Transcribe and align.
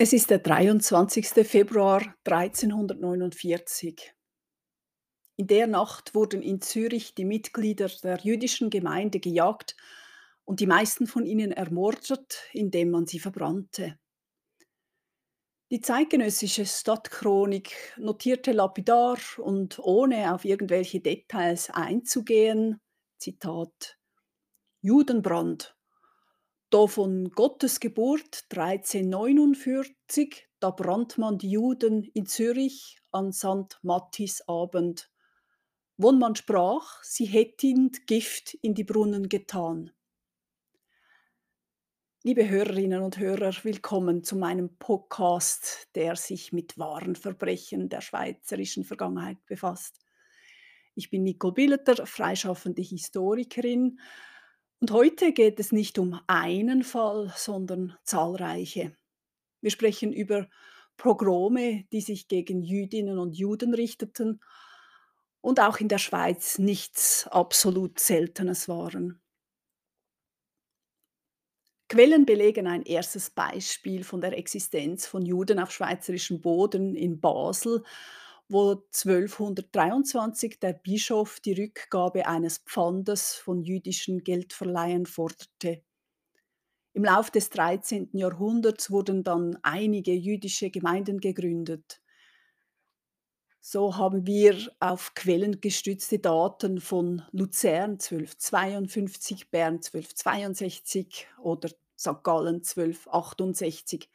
Es 0.00 0.12
ist 0.12 0.30
der 0.30 0.38
23. 0.38 1.44
Februar 1.44 2.14
1349. 2.22 4.14
In 5.34 5.46
der 5.48 5.66
Nacht 5.66 6.14
wurden 6.14 6.40
in 6.40 6.60
Zürich 6.60 7.16
die 7.16 7.24
Mitglieder 7.24 7.88
der 8.04 8.18
jüdischen 8.18 8.70
Gemeinde 8.70 9.18
gejagt 9.18 9.76
und 10.44 10.60
die 10.60 10.68
meisten 10.68 11.08
von 11.08 11.26
ihnen 11.26 11.50
ermordet, 11.50 12.44
indem 12.52 12.92
man 12.92 13.06
sie 13.06 13.18
verbrannte. 13.18 13.98
Die 15.72 15.80
zeitgenössische 15.80 16.64
Stadtchronik 16.64 17.74
notierte 17.96 18.52
lapidar 18.52 19.18
und 19.38 19.80
ohne 19.80 20.32
auf 20.32 20.44
irgendwelche 20.44 21.00
Details 21.00 21.70
einzugehen, 21.70 22.80
Zitat, 23.18 23.98
Judenbrand. 24.80 25.76
Da 26.70 26.86
von 26.86 27.30
Gottes 27.30 27.80
Geburt 27.80 28.44
1349, 28.50 30.48
da 30.60 30.70
brannt 30.70 31.16
man 31.16 31.38
die 31.38 31.52
Juden 31.52 32.02
in 32.12 32.26
Zürich 32.26 32.98
an 33.10 33.32
St. 33.32 33.78
Mattis 33.80 34.46
Abend, 34.46 35.10
wo 35.96 36.12
man 36.12 36.36
sprach, 36.36 37.02
sie 37.02 37.24
hätten 37.24 37.90
Gift 38.04 38.52
in 38.60 38.74
die 38.74 38.84
Brunnen 38.84 39.30
getan. 39.30 39.92
Liebe 42.22 42.46
Hörerinnen 42.46 43.02
und 43.02 43.16
Hörer, 43.16 43.54
willkommen 43.62 44.22
zu 44.22 44.36
meinem 44.36 44.76
Podcast, 44.76 45.88
der 45.94 46.16
sich 46.16 46.52
mit 46.52 46.76
wahren 46.76 47.16
Verbrechen 47.16 47.88
der 47.88 48.02
schweizerischen 48.02 48.84
Vergangenheit 48.84 49.38
befasst. 49.46 50.00
Ich 50.94 51.08
bin 51.08 51.22
Nicole 51.22 51.54
Billeter, 51.54 52.04
freischaffende 52.04 52.82
Historikerin. 52.82 53.98
Und 54.80 54.92
heute 54.92 55.32
geht 55.32 55.58
es 55.58 55.72
nicht 55.72 55.98
um 55.98 56.20
einen 56.26 56.84
Fall, 56.84 57.32
sondern 57.36 57.96
zahlreiche. 58.04 58.96
Wir 59.60 59.70
sprechen 59.70 60.12
über 60.12 60.48
Pogrome, 60.96 61.84
die 61.92 62.00
sich 62.00 62.28
gegen 62.28 62.62
Jüdinnen 62.62 63.18
und 63.18 63.36
Juden 63.36 63.74
richteten 63.74 64.40
und 65.40 65.60
auch 65.60 65.78
in 65.78 65.88
der 65.88 65.98
Schweiz 65.98 66.58
nichts 66.58 67.26
absolut 67.28 67.98
Seltenes 67.98 68.68
waren. 68.68 69.20
Quellen 71.88 72.26
belegen 72.26 72.66
ein 72.66 72.82
erstes 72.82 73.30
Beispiel 73.30 74.04
von 74.04 74.20
der 74.20 74.36
Existenz 74.36 75.06
von 75.06 75.24
Juden 75.24 75.58
auf 75.58 75.70
schweizerischem 75.72 76.40
Boden 76.40 76.94
in 76.94 77.18
Basel, 77.18 77.82
wo 78.48 78.70
1223 78.72 80.58
der 80.58 80.72
Bischof 80.72 81.40
die 81.40 81.52
Rückgabe 81.52 82.26
eines 82.26 82.58
Pfandes 82.58 83.34
von 83.34 83.62
jüdischen 83.62 84.24
Geldverleihern 84.24 85.06
forderte. 85.06 85.82
Im 86.94 87.04
Lauf 87.04 87.30
des 87.30 87.50
13. 87.50 88.10
Jahrhunderts 88.12 88.90
wurden 88.90 89.22
dann 89.22 89.58
einige 89.62 90.12
jüdische 90.12 90.70
Gemeinden 90.70 91.20
gegründet. 91.20 92.00
So 93.60 93.96
haben 93.96 94.26
wir 94.26 94.56
auf 94.80 95.14
Quellen 95.14 95.60
gestützte 95.60 96.18
Daten 96.18 96.80
von 96.80 97.22
Luzern 97.32 97.98
1252, 98.00 99.50
Bern 99.50 99.74
1262 99.74 101.26
oder 101.42 101.68
St. 101.98 102.22
Gallen 102.22 102.62
1268. 102.62 104.08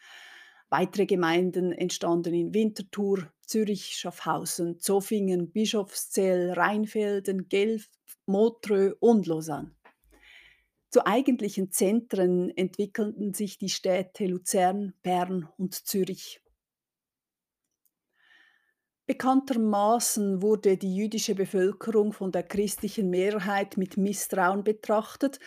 Weitere 0.69 1.05
Gemeinden 1.05 1.71
entstanden 1.71 2.33
in 2.33 2.53
Winterthur, 2.53 3.31
Zürich, 3.53 3.95
Schaffhausen, 3.97 4.79
Zofingen, 4.79 5.51
Bischofszell, 5.51 6.53
Rheinfelden, 6.53 7.49
Genf, 7.49 7.87
Montreux 8.25 8.95
und 8.99 9.27
Lausanne. 9.27 9.75
Zu 10.89 11.05
eigentlichen 11.05 11.71
Zentren 11.71 12.49
entwickelten 12.57 13.35
sich 13.35 13.59
die 13.59 13.69
Städte 13.69 14.25
Luzern, 14.25 14.95
Bern 15.03 15.47
und 15.59 15.75
Zürich. 15.75 16.41
Bekanntermaßen 19.05 20.41
wurde 20.41 20.75
die 20.75 20.95
jüdische 20.95 21.35
Bevölkerung 21.35 22.11
von 22.11 22.31
der 22.31 22.41
christlichen 22.41 23.11
Mehrheit 23.11 23.77
mit 23.77 23.97
Misstrauen 23.97 24.63
betrachtet, 24.63 25.39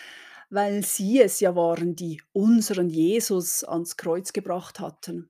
weil 0.48 0.84
sie 0.84 1.20
es 1.20 1.40
ja 1.40 1.56
waren, 1.56 1.96
die 1.96 2.22
unseren 2.32 2.88
Jesus 2.88 3.64
ans 3.64 3.96
Kreuz 3.96 4.32
gebracht 4.32 4.78
hatten. 4.78 5.28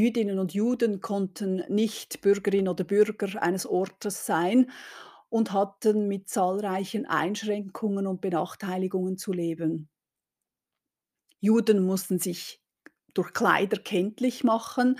Jüdinnen 0.00 0.38
und 0.38 0.54
Juden 0.54 1.00
konnten 1.02 1.62
nicht 1.68 2.22
Bürgerin 2.22 2.68
oder 2.68 2.84
Bürger 2.84 3.42
eines 3.42 3.66
Ortes 3.66 4.24
sein 4.24 4.70
und 5.28 5.52
hatten 5.52 6.08
mit 6.08 6.28
zahlreichen 6.28 7.04
Einschränkungen 7.06 8.06
und 8.06 8.22
Benachteiligungen 8.22 9.18
zu 9.18 9.32
leben. 9.32 9.90
Juden 11.40 11.84
mussten 11.84 12.18
sich 12.18 12.62
durch 13.14 13.32
Kleider 13.34 13.78
kenntlich 13.78 14.42
machen, 14.44 14.98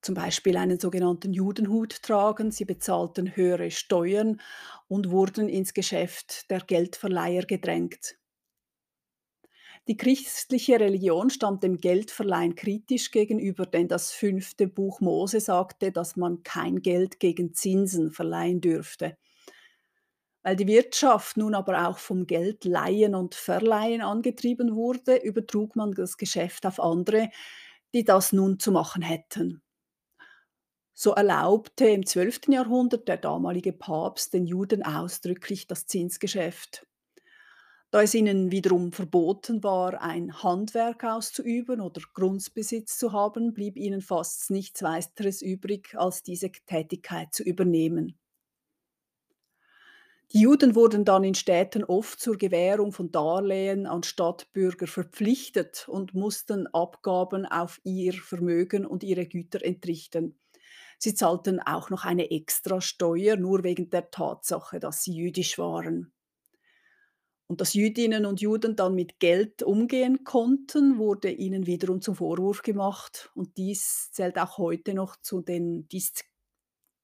zum 0.00 0.14
Beispiel 0.14 0.56
einen 0.56 0.80
sogenannten 0.80 1.32
Judenhut 1.32 2.02
tragen. 2.02 2.50
Sie 2.50 2.64
bezahlten 2.64 3.36
höhere 3.36 3.70
Steuern 3.70 4.40
und 4.88 5.10
wurden 5.10 5.48
ins 5.48 5.74
Geschäft 5.74 6.50
der 6.50 6.60
Geldverleiher 6.60 7.42
gedrängt. 7.44 8.16
Die 9.88 9.96
christliche 9.96 10.78
Religion 10.78 11.28
stand 11.28 11.64
dem 11.64 11.78
Geldverleihen 11.78 12.54
kritisch 12.54 13.10
gegenüber, 13.10 13.66
denn 13.66 13.88
das 13.88 14.12
fünfte 14.12 14.68
Buch 14.68 15.00
Mose 15.00 15.40
sagte, 15.40 15.90
dass 15.90 16.14
man 16.14 16.44
kein 16.44 16.82
Geld 16.82 17.18
gegen 17.18 17.52
Zinsen 17.52 18.12
verleihen 18.12 18.60
dürfte. 18.60 19.16
Weil 20.44 20.54
die 20.54 20.68
Wirtschaft 20.68 21.36
nun 21.36 21.54
aber 21.54 21.88
auch 21.88 21.98
vom 21.98 22.26
Geldleihen 22.26 23.14
und 23.16 23.34
Verleihen 23.34 24.02
angetrieben 24.02 24.74
wurde, 24.76 25.16
übertrug 25.16 25.74
man 25.74 25.92
das 25.92 26.16
Geschäft 26.16 26.64
auf 26.64 26.80
andere, 26.80 27.30
die 27.92 28.04
das 28.04 28.32
nun 28.32 28.60
zu 28.60 28.70
machen 28.70 29.02
hätten. 29.02 29.62
So 30.94 31.12
erlaubte 31.12 31.86
im 31.86 32.06
12. 32.06 32.48
Jahrhundert 32.48 33.08
der 33.08 33.16
damalige 33.16 33.72
Papst 33.72 34.34
den 34.34 34.46
Juden 34.46 34.84
ausdrücklich 34.84 35.66
das 35.66 35.86
Zinsgeschäft. 35.86 36.86
Da 37.92 38.02
es 38.02 38.12
ihnen 38.14 38.50
wiederum 38.50 38.90
verboten 38.90 39.62
war, 39.62 40.00
ein 40.02 40.42
Handwerk 40.42 41.04
auszuüben 41.04 41.80
oder 41.80 42.02
Grundbesitz 42.12 42.98
zu 42.98 43.12
haben, 43.12 43.54
blieb 43.54 43.76
ihnen 43.76 44.00
fast 44.00 44.50
nichts 44.50 44.82
weiteres 44.82 45.42
übrig, 45.42 45.94
als 45.96 46.24
diese 46.24 46.50
Tätigkeit 46.50 47.32
zu 47.32 47.44
übernehmen. 47.44 48.18
Die 50.32 50.40
Juden 50.40 50.74
wurden 50.74 51.04
dann 51.04 51.22
in 51.22 51.36
Städten 51.36 51.84
oft 51.84 52.18
zur 52.18 52.36
Gewährung 52.36 52.90
von 52.92 53.12
Darlehen 53.12 53.86
an 53.86 54.02
Stadtbürger 54.02 54.88
verpflichtet 54.88 55.86
und 55.88 56.12
mussten 56.12 56.66
Abgaben 56.68 57.46
auf 57.46 57.80
ihr 57.84 58.14
Vermögen 58.14 58.84
und 58.84 59.04
ihre 59.04 59.26
Güter 59.26 59.62
entrichten. 59.64 60.40
Sie 60.98 61.14
zahlten 61.14 61.60
auch 61.60 61.90
noch 61.90 62.04
eine 62.04 62.30
Extrasteuer, 62.30 63.36
nur 63.36 63.62
wegen 63.64 63.90
der 63.90 64.10
Tatsache, 64.10 64.80
dass 64.80 65.04
sie 65.04 65.14
jüdisch 65.14 65.58
waren. 65.58 66.12
Und 67.52 67.60
dass 67.60 67.74
Jüdinnen 67.74 68.24
und 68.24 68.40
Juden 68.40 68.76
dann 68.76 68.94
mit 68.94 69.20
Geld 69.20 69.62
umgehen 69.62 70.24
konnten, 70.24 70.96
wurde 70.96 71.30
ihnen 71.30 71.66
wiederum 71.66 72.00
zum 72.00 72.14
Vorwurf 72.14 72.62
gemacht. 72.62 73.30
Und 73.34 73.58
dies 73.58 74.10
zählt 74.10 74.38
auch 74.38 74.56
heute 74.56 74.94
noch 74.94 75.16
zu 75.20 75.42
den 75.42 75.86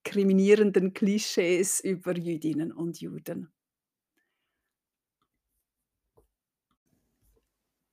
diskriminierenden 0.06 0.94
Klischees 0.94 1.80
über 1.80 2.16
Jüdinnen 2.16 2.72
und 2.72 2.98
Juden. 2.98 3.52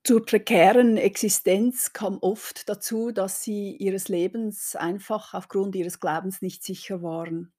Zur 0.06 0.26
prekären 0.26 0.96
Existenz 0.96 1.92
kam 1.92 2.20
oft 2.22 2.70
dazu, 2.70 3.12
dass 3.12 3.44
sie 3.44 3.76
ihres 3.76 4.08
Lebens 4.08 4.78
einfach 4.78 5.34
aufgrund 5.34 5.76
ihres 5.76 6.00
Glaubens 6.00 6.42
nicht 6.42 6.64
sicher 6.64 7.02
waren. 7.02 7.52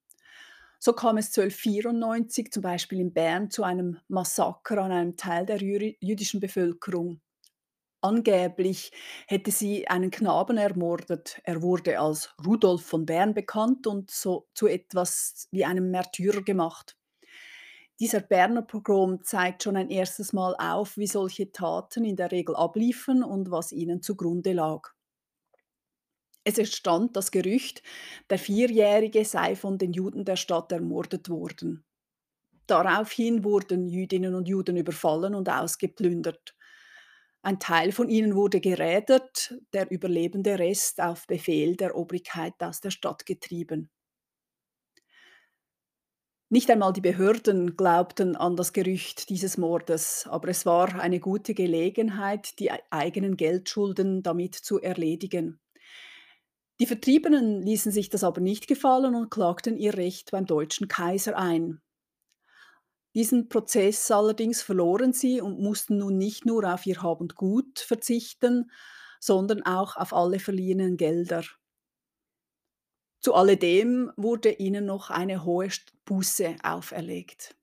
So 0.79 0.93
kam 0.93 1.17
es 1.19 1.27
1294 1.37 2.53
zum 2.53 2.63
Beispiel 2.63 3.01
in 3.01 3.13
Bern 3.13 3.51
zu 3.51 3.63
einem 3.65 3.99
Massaker 4.09 4.79
an 4.79 4.93
einem 4.93 5.17
Teil 5.17 5.47
der 5.47 5.61
jüdischen 5.61 6.41
Bevölkerung. 6.41 7.21
Angeblich 8.03 8.93
hätte 9.27 9.51
sie 9.51 9.89
einen 9.89 10.11
Knaben 10.11 10.59
ermordet. 10.59 11.41
Er 11.45 11.63
wurde 11.63 11.99
als 11.99 12.35
Rudolf 12.47 12.85
von 12.85 13.05
Bern 13.05 13.35
bekannt 13.35 13.87
und 13.87 14.11
so 14.11 14.49
zu 14.55 14.69
etwas 14.69 15.49
wie 15.51 15.65
einem 15.65 15.91
Märtyrer 15.91 16.43
gemacht. 16.43 16.97
Dieser 17.99 18.21
Berner 18.21 18.63
Pogrom 18.63 19.23
zeigt 19.23 19.63
schon 19.63 19.77
ein 19.77 19.91
erstes 19.91 20.33
Mal 20.33 20.55
auf, 20.59 20.97
wie 20.97 21.07
solche 21.07 21.53
Taten 21.53 22.05
in 22.05 22.17
der 22.17 22.31
Regel 22.31 22.55
abliefen 22.55 23.23
und 23.23 23.51
was 23.51 23.73
ihnen 23.73 24.03
zugrunde 24.03 24.53
lag. 24.53 24.96
Es 26.49 26.59
entstand 26.59 27.17
das 27.17 27.33
Gerücht, 27.33 27.83
der 28.31 28.39
Vierjährige 28.39 29.25
sei 29.25 29.57
von 29.57 29.79
den 29.79 29.93
Juden 29.93 30.25
der 30.25 30.37
Stadt 30.37 30.71
ermordet 30.71 31.29
worden. 31.29 31.85
Daraufhin 32.69 33.43
wurden 33.43 33.89
Jüdinnen 33.89 34.33
und 34.37 34.47
Juden 34.47 34.77
überfallen 34.77 35.35
und 35.35 35.49
ausgeplündert. 35.49 36.55
Ein 37.43 37.59
Teil 37.59 37.91
von 37.91 38.09
ihnen 38.09 38.37
wurde 38.37 38.61
gerädert, 38.61 39.55
der 39.73 39.91
überlebende 39.91 40.57
Rest 40.57 41.01
auf 41.01 41.27
Befehl 41.27 41.75
der 41.75 41.97
Obrigkeit 41.97 42.55
aus 42.61 42.81
der 42.81 42.91
Stadt 42.91 43.27
getrieben. 43.27 43.91
Nicht 46.49 46.71
einmal 46.71 46.93
die 46.93 47.01
Behörden 47.01 47.77
glaubten 47.77 48.37
an 48.37 48.55
das 48.55 48.73
Gerücht 48.73 49.31
dieses 49.31 49.59
Mordes, 49.59 50.29
aber 50.29 50.47
es 50.49 50.65
war 50.65 50.95
eine 51.01 51.19
gute 51.19 51.55
Gelegenheit, 51.55 52.61
die 52.61 52.71
ei 52.71 52.81
eigenen 52.91 53.37
Geldschulden 53.37 54.23
damit 54.23 54.55
zu 54.55 54.81
erledigen. 54.81 55.59
Die 56.79 56.87
Vertriebenen 56.87 57.63
ließen 57.63 57.91
sich 57.91 58.11
das 58.11 58.23
aber 58.23 58.41
nicht 58.41 58.67
gefallen 58.67 59.15
und 59.15 59.31
klagten 59.31 59.77
ihr 59.79 59.95
Recht 59.95 60.31
beim 60.31 60.45
deutschen 60.45 60.89
Kaiser 60.89 61.37
ein. 61.37 61.81
Diesen 63.15 63.49
Prozess 63.49 64.11
allerdings 64.11 64.61
verloren 64.61 65.15
sie 65.15 65.41
und 65.41 65.59
mussten 65.59 65.97
nun 65.97 66.19
nicht 66.19 66.45
nur 66.45 66.71
auf 66.71 66.85
ihr 66.85 67.03
Hab 67.03 67.23
und 67.23 67.35
Gut 67.35 67.79
verzichten, 67.79 68.71
sondern 69.21 69.63
auch 69.63 69.97
auf 69.97 70.13
alle 70.13 70.39
verliehenen 70.39 70.99
Gelder. 70.99 71.43
Zu 73.21 73.33
alledem 73.33 74.13
wurde 74.17 74.53
ihnen 74.53 74.85
noch 74.85 75.09
eine 75.09 75.45
hohe 75.45 75.71
Buße 76.05 76.57
auferlegt. 76.63 77.57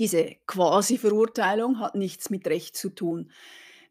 Diese 0.00 0.34
Quasi-Verurteilung 0.46 1.78
hat 1.78 1.94
nichts 1.94 2.30
mit 2.30 2.46
Recht 2.48 2.76
zu 2.76 2.90
tun. 2.90 3.30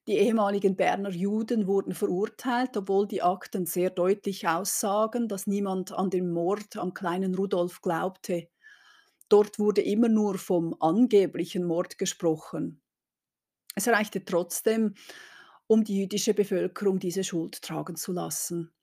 Die 0.09 0.17
ehemaligen 0.17 0.75
Berner 0.75 1.11
Juden 1.11 1.67
wurden 1.67 1.93
verurteilt, 1.93 2.75
obwohl 2.75 3.07
die 3.07 3.21
Akten 3.21 3.67
sehr 3.67 3.91
deutlich 3.91 4.47
aussagen, 4.47 5.27
dass 5.27 5.45
niemand 5.45 5.91
an 5.91 6.09
den 6.09 6.31
Mord 6.31 6.77
am 6.77 6.95
kleinen 6.95 7.35
Rudolf 7.35 7.83
glaubte. 7.83 8.49
Dort 9.29 9.59
wurde 9.59 9.81
immer 9.83 10.09
nur 10.09 10.39
vom 10.39 10.75
angeblichen 10.79 11.63
Mord 11.63 11.99
gesprochen. 11.99 12.81
Es 13.75 13.87
reichte 13.87 14.25
trotzdem, 14.25 14.95
um 15.67 15.83
die 15.83 15.99
jüdische 15.99 16.33
Bevölkerung 16.33 16.97
diese 16.97 17.23
Schuld 17.23 17.61
tragen 17.61 17.95
zu 17.95 18.11
lassen. 18.11 18.73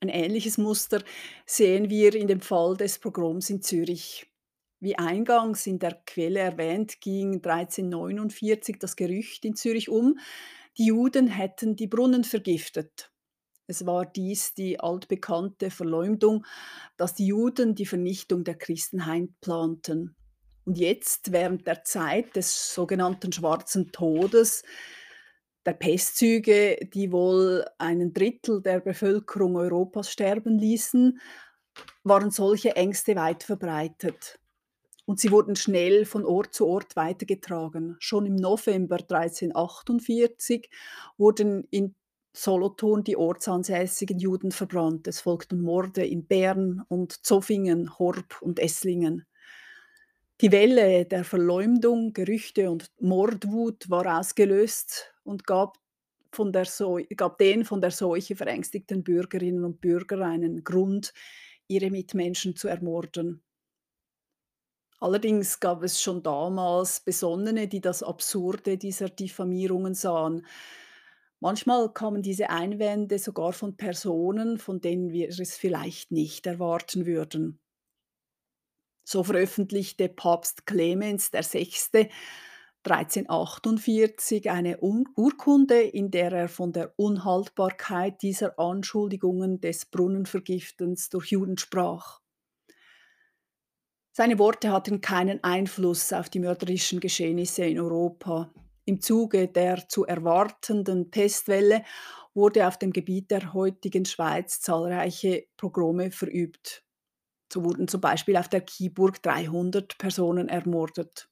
Ein 0.00 0.08
ähnliches 0.08 0.58
Muster 0.58 1.00
sehen 1.46 1.88
wir 1.88 2.16
in 2.16 2.26
dem 2.26 2.40
Fall 2.40 2.76
des 2.76 2.98
Pogroms 2.98 3.48
in 3.50 3.62
Zürich. 3.62 4.29
Wie 4.80 4.96
eingangs 4.96 5.66
in 5.66 5.78
der 5.78 6.00
Quelle 6.06 6.40
erwähnt, 6.40 7.00
ging 7.02 7.34
1349 7.34 8.78
das 8.78 8.96
Gerücht 8.96 9.44
in 9.44 9.54
Zürich 9.54 9.90
um, 9.90 10.18
die 10.78 10.86
Juden 10.86 11.26
hätten 11.28 11.76
die 11.76 11.86
Brunnen 11.86 12.24
vergiftet. 12.24 13.12
Es 13.66 13.84
war 13.86 14.06
dies 14.06 14.54
die 14.54 14.80
altbekannte 14.80 15.70
Verleumdung, 15.70 16.46
dass 16.96 17.14
die 17.14 17.26
Juden 17.26 17.74
die 17.74 17.86
Vernichtung 17.86 18.42
der 18.42 18.56
Christenheit 18.56 19.28
planten. 19.40 20.16
Und 20.64 20.78
jetzt, 20.78 21.30
während 21.30 21.66
der 21.66 21.84
Zeit 21.84 22.34
des 22.34 22.74
sogenannten 22.74 23.32
Schwarzen 23.32 23.92
Todes, 23.92 24.64
der 25.66 25.74
Pestzüge, 25.74 26.78
die 26.94 27.12
wohl 27.12 27.66
einen 27.76 28.12
Drittel 28.12 28.62
der 28.62 28.80
Bevölkerung 28.80 29.56
Europas 29.56 30.10
sterben 30.10 30.58
ließen, 30.58 31.20
waren 32.02 32.30
solche 32.30 32.76
Ängste 32.76 33.14
weit 33.14 33.44
verbreitet. 33.44 34.39
Und 35.10 35.18
sie 35.18 35.32
wurden 35.32 35.56
schnell 35.56 36.04
von 36.04 36.24
Ort 36.24 36.54
zu 36.54 36.68
Ort 36.68 36.94
weitergetragen. 36.94 37.96
Schon 37.98 38.26
im 38.26 38.36
November 38.36 38.94
1348 38.94 40.70
wurden 41.18 41.66
in 41.72 41.96
Solothurn 42.32 43.02
die 43.02 43.16
ortsansässigen 43.16 44.20
Juden 44.20 44.52
verbrannt. 44.52 45.08
Es 45.08 45.20
folgten 45.20 45.62
Morde 45.62 46.06
in 46.06 46.28
Bern 46.28 46.84
und 46.86 47.26
Zofingen, 47.26 47.98
Horb 47.98 48.40
und 48.40 48.60
Esslingen. 48.60 49.26
Die 50.42 50.52
Welle 50.52 51.06
der 51.06 51.24
Verleumdung, 51.24 52.12
Gerüchte 52.12 52.70
und 52.70 52.92
Mordwut 53.00 53.90
war 53.90 54.20
ausgelöst 54.20 55.12
und 55.24 55.44
gab, 55.44 55.76
gab 57.16 57.38
den 57.38 57.64
von 57.64 57.80
der 57.80 57.90
Seuche 57.90 58.36
verängstigten 58.36 59.02
Bürgerinnen 59.02 59.64
und 59.64 59.80
Bürger 59.80 60.24
einen 60.24 60.62
Grund, 60.62 61.12
ihre 61.66 61.90
Mitmenschen 61.90 62.54
zu 62.54 62.68
ermorden. 62.68 63.42
Allerdings 65.00 65.60
gab 65.60 65.82
es 65.82 66.00
schon 66.02 66.22
damals 66.22 67.00
Besonnene, 67.00 67.68
die 67.68 67.80
das 67.80 68.02
Absurde 68.02 68.76
dieser 68.76 69.08
Diffamierungen 69.08 69.94
sahen. 69.94 70.46
Manchmal 71.40 71.90
kamen 71.90 72.20
diese 72.20 72.50
Einwände 72.50 73.18
sogar 73.18 73.54
von 73.54 73.78
Personen, 73.78 74.58
von 74.58 74.82
denen 74.82 75.10
wir 75.10 75.30
es 75.30 75.56
vielleicht 75.56 76.12
nicht 76.12 76.46
erwarten 76.46 77.06
würden. 77.06 77.58
So 79.04 79.24
veröffentlichte 79.24 80.10
Papst 80.10 80.66
Clemens 80.66 81.32
VI. 81.32 82.10
1348 82.82 84.50
eine 84.50 84.82
Un 84.82 85.06
Urkunde, 85.16 85.80
in 85.80 86.10
der 86.10 86.32
er 86.32 86.48
von 86.48 86.72
der 86.72 86.92
Unhaltbarkeit 86.96 88.22
dieser 88.22 88.58
Anschuldigungen 88.58 89.60
des 89.60 89.86
Brunnenvergiftens 89.86 91.08
durch 91.08 91.30
Juden 91.30 91.58
sprach. 91.58 92.20
Seine 94.12 94.38
Worte 94.38 94.72
hatten 94.72 95.00
keinen 95.00 95.42
Einfluss 95.44 96.12
auf 96.12 96.28
die 96.28 96.40
mörderischen 96.40 96.98
Geschehnisse 96.98 97.64
in 97.64 97.78
Europa. 97.78 98.52
Im 98.84 99.00
Zuge 99.00 99.46
der 99.46 99.88
zu 99.88 100.04
erwartenden 100.04 101.10
Pestwelle 101.10 101.84
wurde 102.34 102.66
auf 102.66 102.76
dem 102.76 102.92
Gebiet 102.92 103.30
der 103.30 103.52
heutigen 103.52 104.04
Schweiz 104.04 104.60
zahlreiche 104.60 105.46
Pogrome 105.56 106.10
verübt. 106.10 106.84
So 107.52 107.64
wurden 107.64 107.86
zum 107.86 108.00
Beispiel 108.00 108.36
auf 108.36 108.48
der 108.48 108.62
Kieburg 108.62 109.22
300 109.22 109.96
Personen 109.96 110.48
ermordet. 110.48 111.28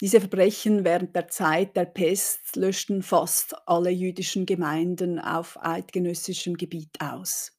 Diese 0.00 0.18
Verbrechen 0.18 0.84
während 0.84 1.14
der 1.14 1.28
Zeit 1.28 1.76
der 1.76 1.84
Pest 1.84 2.56
löschten 2.56 3.02
fast 3.02 3.54
alle 3.68 3.90
jüdischen 3.90 4.46
Gemeinden 4.46 5.20
auf 5.20 5.56
eidgenössischem 5.62 6.56
Gebiet 6.56 7.00
aus. 7.00 7.52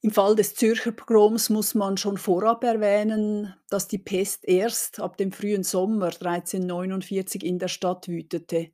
Im 0.00 0.12
Fall 0.12 0.36
des 0.36 0.54
Zürcher 0.54 0.92
Pogroms 0.92 1.50
muss 1.50 1.74
man 1.74 1.96
schon 1.96 2.18
vorab 2.18 2.62
erwähnen, 2.62 3.52
dass 3.68 3.88
die 3.88 3.98
Pest 3.98 4.46
erst 4.46 5.00
ab 5.00 5.16
dem 5.16 5.32
frühen 5.32 5.64
Sommer 5.64 6.06
1349 6.06 7.44
in 7.44 7.58
der 7.58 7.66
Stadt 7.66 8.06
wütete. 8.06 8.70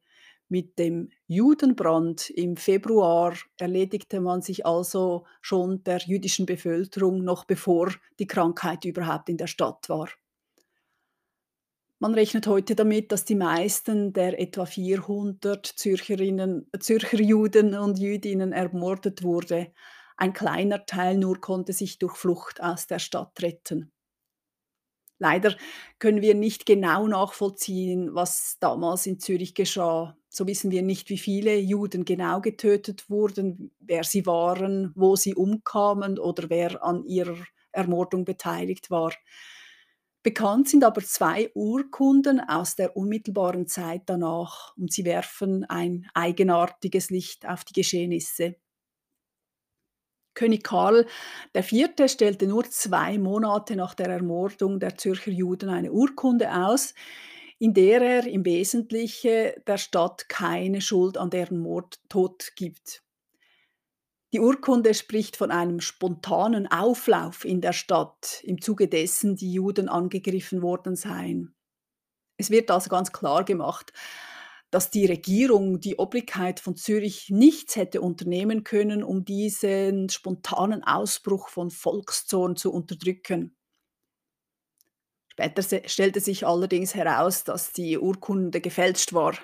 Mit 0.51 0.79
dem 0.79 1.09
Judenbrand 1.27 2.29
im 2.29 2.59
Februar 2.59 3.35
erledigte 3.57 4.21
man 4.21 4.43
sich 4.43 4.67
also 4.67 5.25
schon 5.41 5.83
der 5.85 6.01
jüdischen 6.01 6.45
Bevölkerung, 6.45 7.25
noch 7.25 7.47
bevor 7.47 7.91
die 8.19 8.27
Krankheit 8.27 8.85
überhaupt 8.85 9.31
in 9.31 9.39
der 9.39 9.47
Stadt 9.47 9.89
war. 9.89 10.11
Man 12.01 12.13
rechnet 12.13 12.47
heute 12.47 12.75
damit, 12.75 13.13
dass 13.13 13.25
die 13.25 13.35
meisten 13.35 14.13
der 14.13 14.39
etwa 14.39 14.67
400 14.67 15.65
Zürcherinnen, 15.65 16.71
Zürcher 16.79 17.19
Juden 17.19 17.75
und 17.75 17.99
Jüdinnen 17.99 18.53
ermordet 18.53 19.23
wurde. 19.23 19.73
Ein 20.17 20.33
kleiner 20.33 20.87
Teil 20.87 21.19
nur 21.19 21.41
konnte 21.41 21.73
sich 21.73 21.99
durch 21.99 22.17
Flucht 22.17 22.63
aus 22.63 22.87
der 22.87 22.99
Stadt 22.99 23.43
retten. 23.43 23.93
Leider 25.19 25.57
können 25.99 26.23
wir 26.23 26.35
nicht 26.35 26.67
genau 26.67 27.07
nachvollziehen, 27.07 28.15
was 28.15 28.59
damals 28.61 29.07
in 29.07 29.21
Zürich 29.21 29.55
geschah. 29.55 30.17
So 30.29 30.47
wissen 30.47 30.71
wir 30.71 30.83
nicht, 30.83 31.09
wie 31.09 31.19
viele 31.19 31.57
Juden 31.57 32.05
genau 32.05 32.41
getötet 32.41 33.09
wurden, 33.09 33.71
wer 33.79 34.03
sie 34.05 34.27
waren, 34.27 34.93
wo 34.97 35.15
sie 35.17 35.35
umkamen 35.35 36.19
oder 36.19 36.51
wer 36.51 36.83
an 36.85 37.05
ihrer 37.05 37.39
Ermordung 37.71 38.25
beteiligt 38.25 38.91
war. 38.91 39.13
Bekannt 40.25 40.69
sind 40.69 40.85
aber 40.85 41.03
zwei 41.03 41.51
Urkunden 41.55 42.41
aus 42.41 42.77
der 42.77 42.97
unmittelbaren 42.97 43.69
Zeit 43.69 44.03
danach 44.07 44.77
und 44.77 44.93
sie 44.93 45.05
werfen 45.05 45.65
ein 45.65 46.07
eigenartiges 46.15 47.11
Licht 47.11 47.47
auf 47.47 47.63
die 47.65 47.75
Geschehnisse. 47.75 48.57
König 50.35 50.65
Karl 50.65 51.07
IV. 51.57 51.91
stellte 52.07 52.47
nur 52.47 52.65
zwei 52.65 53.19
Monate 53.19 53.77
nach 53.77 53.95
der 53.95 54.09
Ermordung 54.09 54.81
der 54.81 54.97
Zürcher 54.97 55.31
Juden 55.31 55.69
eine 55.69 55.93
Urkunde 55.93 56.53
aus, 56.53 56.95
in 57.59 57.73
der 57.73 58.03
er 58.03 58.27
im 58.27 58.45
Wesentlichen 58.45 59.53
der 59.67 59.79
Stadt 59.79 60.29
keine 60.29 60.81
Schuld 60.81 61.17
an 61.17 61.31
deren 61.31 61.59
Mordtod 61.59 62.53
gibt. 62.57 63.03
Die 64.33 64.41
Urkunde 64.41 64.95
spricht 64.95 65.37
von 65.37 65.53
einem 65.53 65.81
spontanen 65.81 66.67
Auflauf 66.67 67.45
in 67.45 67.61
der 67.61 67.73
Stadt, 67.73 68.41
im 68.43 68.61
Zuge 68.61 68.89
dessen 68.89 69.37
die 69.37 69.53
Juden 69.53 69.89
angegriffen 69.89 70.61
worden 70.61 70.97
seien. 70.97 71.55
Es 72.37 72.51
wird 72.51 72.69
also 72.73 72.91
ganz 72.91 73.13
klar 73.13 73.45
gemacht, 73.45 73.93
dass 74.75 74.91
die 74.91 75.07
Regierung, 75.07 75.79
die 75.79 76.01
Obrigkeit 76.01 76.59
von 76.59 76.75
Zürich 76.75 77.31
nichts 77.31 77.77
hätte 77.77 78.01
unternehmen 78.01 78.65
können, 78.65 79.05
um 79.05 79.25
diesen 79.25 80.09
spontanen 80.09 80.83
Ausbruch 80.83 81.49
von 81.49 81.71
Volkszorn 81.71 82.57
zu 82.57 82.73
unterdrücken. 82.73 83.57
Später 85.29 85.63
stellte 85.89 86.19
sich 86.19 86.45
allerdings 86.45 86.97
heraus, 86.97 87.45
dass 87.45 87.73
die 87.73 87.97
Urkunde 87.99 88.61
gefälscht 88.61 89.13
war. 89.13 89.39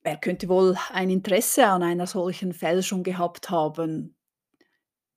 Wer 0.00 0.16
könnte 0.16 0.48
wohl 0.48 0.74
ein 0.90 1.10
Interesse 1.10 1.66
an 1.66 1.82
einer 1.82 2.06
solchen 2.06 2.54
Fälschung 2.54 3.02
gehabt 3.02 3.50
haben, 3.50 4.16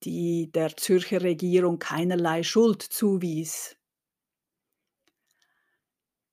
die 0.03 0.51
der 0.51 0.75
Zürcher 0.75 1.22
Regierung 1.22 1.79
keinerlei 1.79 2.44
Schuld 2.44 2.82
zuwies? 2.82 3.77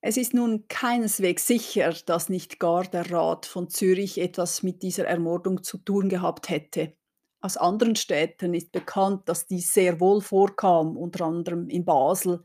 Es 0.05 0.17
ist 0.17 0.35
nun 0.35 0.67
keineswegs 0.67 1.47
sicher, 1.47 1.95
dass 2.07 2.29
nicht 2.29 2.59
gar 2.59 2.83
der 2.83 3.09
Rat 3.13 3.47
von 3.47 3.71
Zürich 3.71 4.19
etwas 4.19 4.65
mit 4.65 4.83
dieser 4.83 5.07
Ermordung 5.07 5.63
zu 5.63 5.79
tun 5.79 6.09
gehabt 6.09 6.49
hätte. 6.49 6.97
Aus 7.41 7.57
anderen 7.57 7.95
Städten 7.95 8.53
ist 8.53 8.73
bekannt, 8.73 9.29
dass 9.29 9.47
dies 9.47 9.73
sehr 9.73 10.01
wohl 10.01 10.21
vorkam, 10.21 10.97
unter 10.97 11.25
anderem 11.27 11.69
in 11.69 11.85
Basel. 11.85 12.43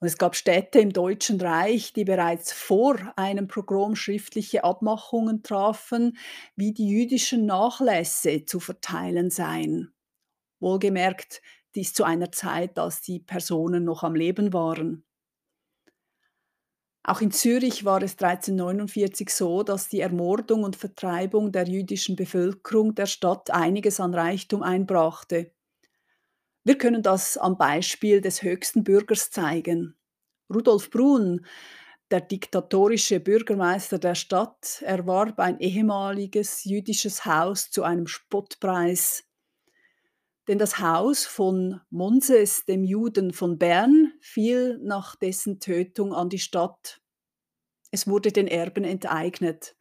Und 0.00 0.06
es 0.06 0.16
gab 0.16 0.36
Städte 0.36 0.78
im 0.78 0.92
Deutschen 0.92 1.40
Reich, 1.40 1.92
die 1.92 2.04
bereits 2.04 2.52
vor 2.52 2.96
einem 3.16 3.48
Pogrom 3.48 3.96
schriftliche 3.96 4.62
Abmachungen 4.62 5.42
trafen, 5.42 6.16
wie 6.54 6.72
die 6.72 6.88
jüdischen 6.88 7.46
Nachlässe 7.46 8.44
zu 8.44 8.60
verteilen 8.60 9.30
seien. 9.30 9.92
Wohlgemerkt, 10.60 11.42
dies 11.74 11.94
zu 11.94 12.04
einer 12.04 12.30
Zeit, 12.30 12.78
als 12.78 13.00
die 13.00 13.18
Personen 13.18 13.82
noch 13.82 14.04
am 14.04 14.14
Leben 14.14 14.52
waren. 14.52 15.04
Auch 17.08 17.22
in 17.22 17.30
Zürich 17.30 17.86
war 17.86 18.02
es 18.02 18.18
1349 18.18 19.30
so, 19.30 19.62
dass 19.62 19.88
die 19.88 20.00
Ermordung 20.00 20.62
und 20.62 20.76
Vertreibung 20.76 21.52
der 21.52 21.66
jüdischen 21.66 22.16
Bevölkerung 22.16 22.94
der 22.94 23.06
Stadt 23.06 23.50
einiges 23.50 23.98
an 23.98 24.12
Reichtum 24.12 24.62
einbrachte. 24.62 25.50
Wir 26.64 26.76
können 26.76 27.02
das 27.02 27.38
am 27.38 27.56
Beispiel 27.56 28.20
des 28.20 28.42
höchsten 28.42 28.84
Bürgers 28.84 29.30
zeigen. 29.30 29.96
Rudolf 30.52 30.90
Brun, 30.90 31.46
der 32.10 32.20
diktatorische 32.20 33.20
Bürgermeister 33.20 33.98
der 33.98 34.14
Stadt, 34.14 34.82
erwarb 34.82 35.40
ein 35.40 35.60
ehemaliges 35.60 36.64
jüdisches 36.64 37.24
Haus 37.24 37.70
zu 37.70 37.84
einem 37.84 38.06
Spottpreis. 38.06 39.24
Denn 40.48 40.58
das 40.58 40.78
Haus 40.78 41.26
von 41.26 41.82
Monses, 41.90 42.64
dem 42.64 42.82
Juden 42.82 43.34
von 43.34 43.58
Bern, 43.58 44.14
fiel 44.20 44.78
nach 44.82 45.14
dessen 45.14 45.60
Tötung 45.60 46.14
an 46.14 46.30
die 46.30 46.38
Stadt. 46.38 47.02
Es 47.90 48.06
wurde 48.06 48.32
den 48.32 48.48
Erben 48.48 48.84
enteignet. 48.84 49.76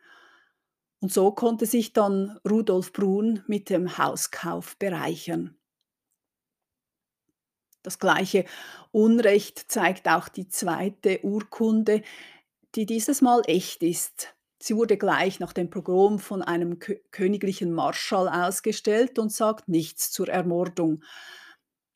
Und 1.00 1.14
so 1.14 1.32
konnte 1.32 1.66
sich 1.66 1.94
dann 1.94 2.38
Rudolf 2.48 2.92
Brun 2.92 3.44
mit 3.48 3.70
dem 3.70 3.98
Hauskauf 3.98 4.78
bereichern. 4.78 5.58
Das 7.84 7.98
gleiche 8.00 8.44
Unrecht 8.92 9.72
zeigt 9.72 10.10
auch 10.10 10.28
die 10.28 10.50
zweite 10.50 11.24
Urkunde, 11.24 12.02
die 12.76 12.86
dieses 12.86 13.22
Mal 13.22 13.42
echt 13.46 13.84
ist. 13.84 14.37
Sie 14.60 14.76
wurde 14.76 14.98
gleich 14.98 15.40
nach 15.40 15.54
dem 15.54 15.70
Pogrom 15.70 16.20
von 16.20 16.42
einem 16.42 16.80
kö 16.80 16.96
königlichen 17.12 17.72
Marschall 17.72 18.28
ausgestellt 18.28 19.20
und 19.20 19.32
sagt 19.32 19.68
nichts 19.68 20.12
zur 20.12 20.30
Ermordung. 20.30 21.04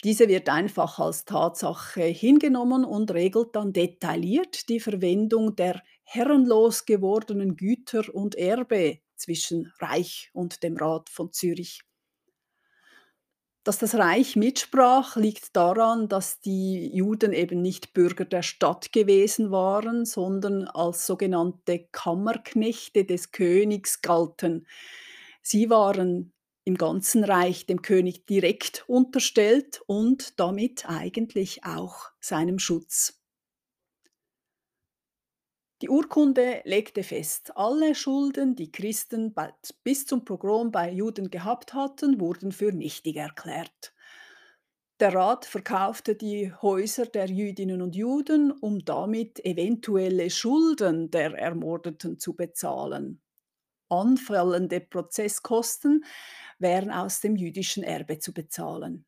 Diese 0.03 0.27
wird 0.27 0.50
einfach 0.50 1.00
als 1.00 1.25
Tatsache 1.25 2.03
hingenommen 2.03 2.86
und 2.86 3.12
regelt 3.12 3.56
dann 3.56 3.74
detailliert 3.74 4.68
die 4.70 4.80
Verwendung 4.80 5.56
der 5.56 5.82
herrenlos 6.03 6.86
gewordenen 6.86 7.56
Güter 7.56 8.03
und 8.13 8.36
Erbe 8.36 9.00
zwischen 9.15 9.72
Reich 9.80 10.32
und 10.34 10.63
dem 10.63 10.75
Rat 10.77 11.10
von 11.10 11.32
Zürich. 11.32 11.82
Dass 13.63 13.77
das 13.77 13.94
Reich 13.94 14.36
mitsprach, 14.36 15.15
liegt 15.15 15.56
daran, 15.56 16.10
dass 16.10 16.39
die 16.39 16.89
Juden 16.96 17.32
eben 17.32 17.62
nicht 17.62 17.94
Bürger 17.94 18.25
der 18.25 18.41
Stadt 18.41 18.91
gewesen 18.91 19.51
waren, 19.51 20.03
sondern 20.06 20.68
als 20.68 21.06
sogenannte 21.06 21.88
Kammerknechte 21.91 23.06
des 23.06 23.32
Königs 23.32 24.01
galten. 24.01 24.65
Sie 25.44 25.70
waren 25.70 26.34
im 26.63 26.75
ganzen 26.75 27.24
Reich 27.24 27.68
dem 27.68 27.84
König 27.84 28.25
direkt 28.25 28.84
unterstellt 28.88 29.82
und 29.86 30.39
damit 30.39 30.86
eigentlich 30.88 31.63
auch 31.63 32.10
seinem 32.20 32.58
Schutz. 32.58 33.21
Die 35.82 35.90
Urkunde 35.90 36.62
legte 36.64 37.02
fest, 37.02 37.58
alle 37.58 37.96
Schulden, 37.96 38.56
die 38.56 38.72
Christen 38.72 39.34
bis 39.84 40.06
zum 40.06 40.24
Pogrom 40.24 40.72
bei 40.72 40.92
Juden 40.92 41.32
gehabt 41.32 41.74
hatten, 41.74 42.20
wurden 42.20 42.52
für 42.52 42.72
nichtig 42.72 43.16
erklärt. 43.16 43.92
Der 45.00 45.16
Rat 45.16 45.46
verkaufte 45.46 46.14
die 46.14 46.54
Häuser 46.54 47.08
der 47.08 47.26
Jüdinnen 47.26 47.82
und 47.82 47.96
Juden, 47.96 48.52
um 48.52 48.86
damit 48.86 49.44
eventuelle 49.44 50.30
Schulden 50.30 51.10
der 51.10 51.34
Ermordeten 51.34 52.20
zu 52.20 52.36
bezahlen. 52.36 53.20
Anfallende 53.90 54.82
Prozesskosten 54.82 56.06
wären 56.60 56.92
aus 56.92 57.22
dem 57.22 57.36
jüdischen 57.36 57.82
Erbe 57.82 58.20
zu 58.20 58.32
bezahlen. 58.32 59.06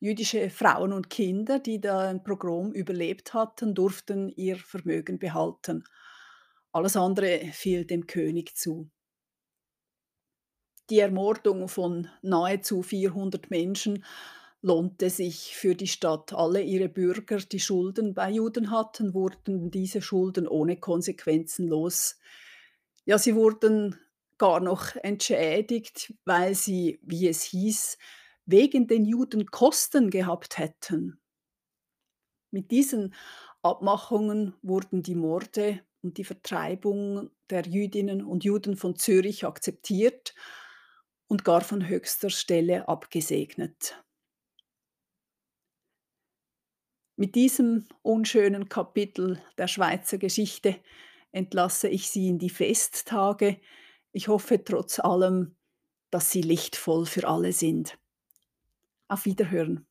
Jüdische 0.00 0.50
Frauen 0.50 0.92
und 0.92 1.08
Kinder, 1.08 1.58
die 1.58 1.80
den 1.80 2.22
Pogrom 2.22 2.72
überlebt 2.72 3.32
hatten, 3.32 3.74
durften 3.74 4.28
ihr 4.28 4.56
Vermögen 4.56 5.18
behalten. 5.18 5.84
Alles 6.74 6.96
andere 6.96 7.38
fiel 7.52 7.84
dem 7.84 8.08
König 8.08 8.56
zu. 8.56 8.90
Die 10.90 10.98
Ermordung 10.98 11.68
von 11.68 12.08
nahezu 12.20 12.82
400 12.82 13.48
Menschen 13.48 14.04
lohnte 14.60 15.08
sich 15.08 15.54
für 15.54 15.76
die 15.76 15.86
Stadt. 15.86 16.32
Alle 16.32 16.62
ihre 16.62 16.88
Bürger, 16.88 17.36
die 17.38 17.60
Schulden 17.60 18.12
bei 18.12 18.28
Juden 18.28 18.72
hatten, 18.72 19.14
wurden 19.14 19.70
diese 19.70 20.02
Schulden 20.02 20.48
ohne 20.48 20.76
Konsequenzen 20.76 21.68
los. 21.68 22.18
Ja, 23.04 23.18
sie 23.18 23.36
wurden 23.36 23.96
gar 24.36 24.58
noch 24.58 24.96
entschädigt, 24.96 26.12
weil 26.24 26.56
sie, 26.56 26.98
wie 27.02 27.28
es 27.28 27.44
hieß, 27.44 27.98
wegen 28.46 28.88
den 28.88 29.04
Juden 29.04 29.46
Kosten 29.46 30.10
gehabt 30.10 30.58
hätten. 30.58 31.20
Mit 32.50 32.72
diesen 32.72 33.14
Abmachungen 33.62 34.54
wurden 34.60 35.04
die 35.04 35.14
Morde 35.14 35.80
und 36.04 36.18
die 36.18 36.24
Vertreibung 36.24 37.30
der 37.50 37.62
Jüdinnen 37.62 38.22
und 38.22 38.44
Juden 38.44 38.76
von 38.76 38.96
Zürich 38.96 39.44
akzeptiert 39.44 40.34
und 41.26 41.44
gar 41.44 41.62
von 41.62 41.88
höchster 41.88 42.30
Stelle 42.30 42.86
abgesegnet. 42.88 44.00
Mit 47.16 47.34
diesem 47.34 47.86
unschönen 48.02 48.68
Kapitel 48.68 49.42
der 49.56 49.68
Schweizer 49.68 50.18
Geschichte 50.18 50.76
entlasse 51.32 51.88
ich 51.88 52.10
Sie 52.10 52.28
in 52.28 52.38
die 52.38 52.50
Festtage. 52.50 53.60
Ich 54.12 54.28
hoffe 54.28 54.62
trotz 54.62 54.98
allem, 54.98 55.56
dass 56.10 56.30
sie 56.30 56.42
lichtvoll 56.42 57.06
für 57.06 57.26
alle 57.26 57.52
sind. 57.52 57.98
Auf 59.08 59.24
Wiederhören. 59.24 59.86